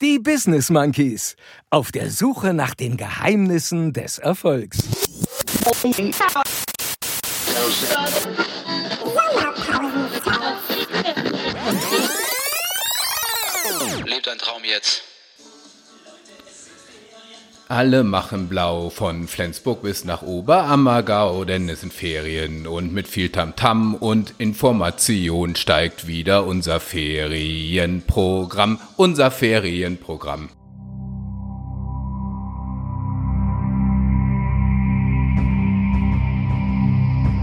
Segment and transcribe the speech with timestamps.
[0.00, 1.34] Die Business Monkeys.
[1.70, 4.78] Auf der Suche nach den Geheimnissen des Erfolgs.
[14.06, 15.07] Lebt ein Traum jetzt.
[17.70, 23.28] Alle machen blau von Flensburg bis nach Oberammergau, denn es sind Ferien und mit viel
[23.28, 30.48] Tamtam -Tam und Information steigt wieder unser Ferienprogramm, unser Ferienprogramm.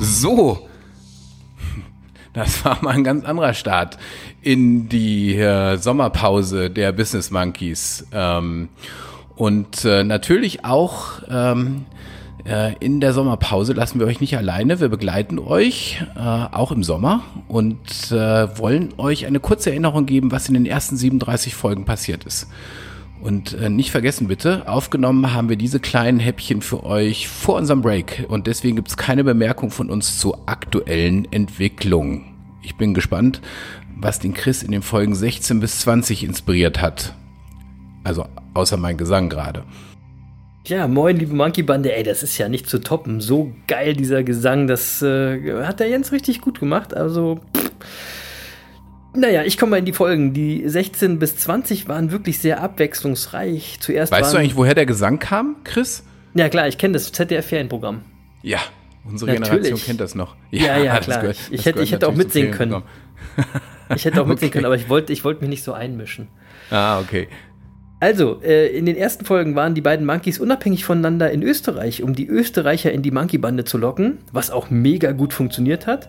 [0.00, 0.68] So,
[2.34, 3.96] das war mal ein ganz anderer Start
[4.42, 8.06] in die äh, Sommerpause der Business Monkeys.
[8.12, 8.68] Ähm,
[9.40, 11.86] und äh, natürlich auch ähm,
[12.44, 14.80] äh, in der Sommerpause lassen wir euch nicht alleine.
[14.80, 20.30] Wir begleiten euch äh, auch im Sommer und äh, wollen euch eine kurze Erinnerung geben,
[20.30, 22.48] was in den ersten 37 Folgen passiert ist.
[23.22, 27.80] Und äh, nicht vergessen bitte, aufgenommen haben wir diese kleinen Häppchen für euch vor unserem
[27.80, 28.26] Break.
[28.28, 32.26] Und deswegen gibt es keine Bemerkung von uns zur aktuellen Entwicklung.
[32.60, 33.40] Ich bin gespannt,
[33.96, 37.14] was den Chris in den Folgen 16 bis 20 inspiriert hat.
[38.04, 39.64] Also außer mein Gesang gerade.
[40.66, 41.94] Ja, moin, liebe Monkey Bande.
[41.94, 43.20] Ey, das ist ja nicht zu toppen.
[43.20, 44.66] So geil, dieser Gesang.
[44.66, 46.94] Das äh, hat der Jens richtig gut gemacht.
[46.94, 47.70] Also, pff.
[49.14, 50.32] naja, ich komme mal in die Folgen.
[50.34, 53.78] Die 16 bis 20 waren wirklich sehr abwechslungsreich.
[53.80, 56.04] Zuerst weißt du eigentlich, woher der Gesang kam, Chris?
[56.34, 58.02] Ja, klar, ich kenne das ZDF-Ferienprogramm.
[58.42, 58.60] Ja,
[59.04, 59.48] unsere natürlich.
[59.48, 60.36] Generation kennt das noch.
[60.50, 61.20] Ja, ja, ja klar.
[61.22, 62.82] Gehört, ich, hätte, ich hätte auch mitsingen können.
[63.94, 64.50] ich hätte auch mitsingen okay.
[64.50, 66.28] können, aber ich wollte ich wollt mich nicht so einmischen.
[66.70, 67.28] Ah, okay.
[68.00, 72.14] Also, äh, in den ersten Folgen waren die beiden Monkeys unabhängig voneinander in Österreich, um
[72.14, 76.08] die Österreicher in die Monkey-Bande zu locken, was auch mega gut funktioniert hat.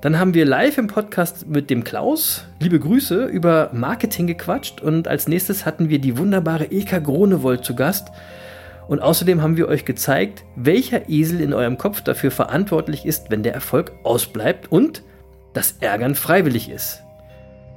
[0.00, 5.08] Dann haben wir live im Podcast mit dem Klaus, liebe Grüße, über Marketing gequatscht und
[5.08, 8.08] als nächstes hatten wir die wunderbare Eka Gronewold zu Gast.
[8.88, 13.42] Und außerdem haben wir euch gezeigt, welcher Esel in eurem Kopf dafür verantwortlich ist, wenn
[13.42, 15.02] der Erfolg ausbleibt und
[15.52, 17.02] das Ärgern freiwillig ist.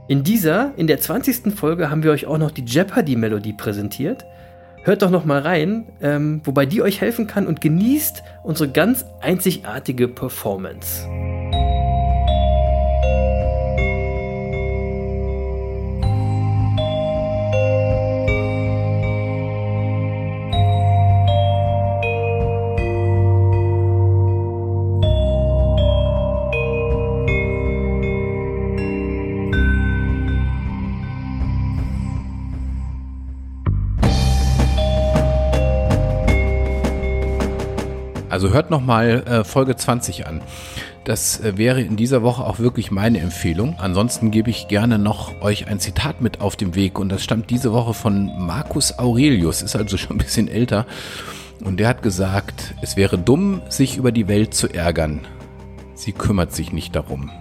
[0.09, 1.53] In dieser, in der 20.
[1.53, 4.25] Folge, haben wir euch auch noch die Jeopardy-Melodie präsentiert.
[4.84, 9.06] Hört doch noch mal rein, ähm, wobei die euch helfen kann und genießt unsere ganz
[9.22, 11.08] einzigartige Performance.
[38.29, 40.41] Also hört nochmal äh, Folge 20 an.
[41.03, 43.75] Das äh, wäre in dieser Woche auch wirklich meine Empfehlung.
[43.79, 47.50] Ansonsten gebe ich gerne noch euch ein Zitat mit auf dem Weg und das stammt
[47.50, 50.85] diese Woche von Marcus Aurelius, ist also schon ein bisschen älter.
[51.63, 55.22] Und der hat gesagt, es wäre dumm, sich über die Welt zu ärgern.
[55.96, 57.31] Sie kümmert sich nicht darum.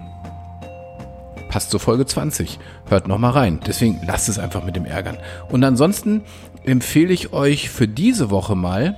[1.49, 2.59] Passt zur Folge 20.
[2.88, 3.60] Hört nochmal rein.
[3.66, 5.19] Deswegen lasst es einfach mit dem Ärgern.
[5.50, 6.22] Und ansonsten
[6.65, 8.97] empfehle ich euch für diese Woche mal,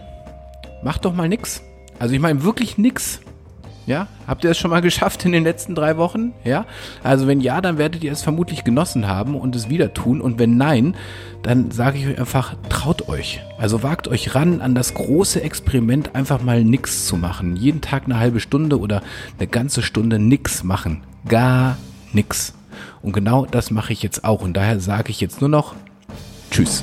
[0.83, 1.63] macht doch mal nix.
[2.01, 3.21] Also ich meine wirklich nix.
[3.87, 6.33] Ja, habt ihr es schon mal geschafft in den letzten drei Wochen?
[6.45, 6.65] Ja,
[7.03, 10.21] also wenn ja, dann werdet ihr es vermutlich genossen haben und es wieder tun.
[10.21, 10.97] Und wenn nein,
[11.43, 13.41] dann sage ich euch einfach, traut euch.
[13.59, 17.57] Also wagt euch ran an das große Experiment, einfach mal nix zu machen.
[17.57, 19.03] Jeden Tag eine halbe Stunde oder
[19.39, 21.03] eine ganze Stunde nix machen.
[21.29, 21.77] Gar
[22.13, 22.55] nix.
[23.03, 24.41] Und genau das mache ich jetzt auch.
[24.41, 25.75] Und daher sage ich jetzt nur noch
[26.51, 26.83] Tschüss.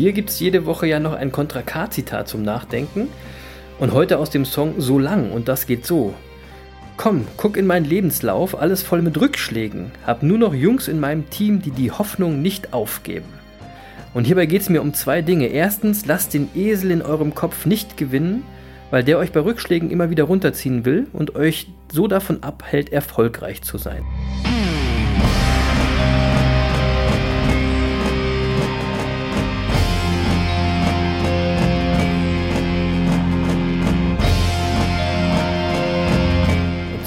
[0.00, 3.08] Mir gibt es jede Woche ja noch ein Kontra K-Zitat zum Nachdenken.
[3.78, 6.14] Und heute aus dem Song So lang und das geht so.
[6.96, 9.90] Komm, guck in meinen Lebenslauf, alles voll mit Rückschlägen.
[10.06, 13.28] Hab nur noch Jungs in meinem Team, die die Hoffnung nicht aufgeben.
[14.14, 15.48] Und hierbei geht es mir um zwei Dinge.
[15.48, 18.42] Erstens, lasst den Esel in eurem Kopf nicht gewinnen,
[18.90, 23.60] weil der euch bei Rückschlägen immer wieder runterziehen will und euch so davon abhält, erfolgreich
[23.60, 24.02] zu sein.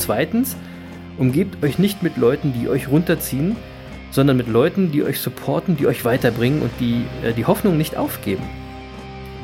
[0.03, 0.57] Zweitens,
[1.17, 3.55] umgebt euch nicht mit Leuten, die euch runterziehen,
[4.11, 7.95] sondern mit Leuten, die euch supporten, die euch weiterbringen und die äh, die Hoffnung nicht
[7.95, 8.43] aufgeben.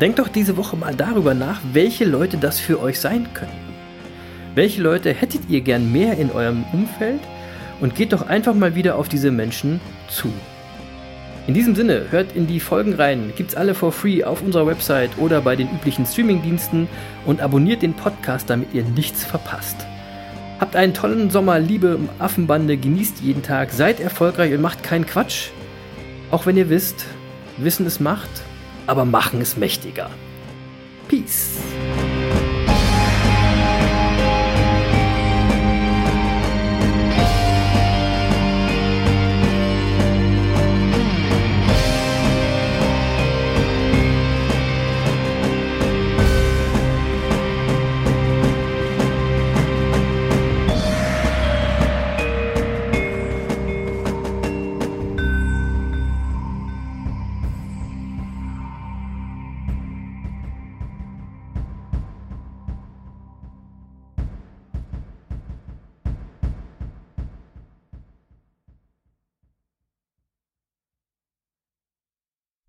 [0.02, 3.54] Denkt doch diese Woche mal darüber nach, welche Leute das für euch sein können.
[4.54, 7.22] Welche Leute hättet ihr gern mehr in eurem Umfeld
[7.80, 9.80] und geht doch einfach mal wieder auf diese Menschen
[10.10, 10.28] zu.
[11.48, 15.12] In diesem Sinne, hört in die Folgen rein, gibt's alle for free auf unserer Website
[15.20, 16.90] oder bei den üblichen Streamingdiensten
[17.26, 19.88] und abonniert den Podcast, damit ihr nichts verpasst.
[20.60, 25.50] Habt einen tollen Sommer, liebe Affenbande, genießt jeden Tag, seid erfolgreich und macht keinen Quatsch.
[26.32, 27.06] Auch wenn ihr wisst,
[27.58, 28.30] Wissen ist Macht,
[28.86, 30.10] aber Machen ist mächtiger.
[31.08, 31.58] Peace.